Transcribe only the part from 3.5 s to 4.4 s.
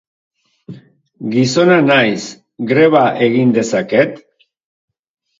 dezaket?